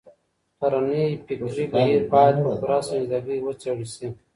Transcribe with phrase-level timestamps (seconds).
[0.59, 4.07] پلرنی فکري بهير بايد په پوره سنجيدګۍ وڅېړل سي.